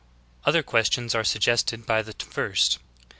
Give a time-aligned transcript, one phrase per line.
[0.45, 2.79] Other questions are suggested by the first.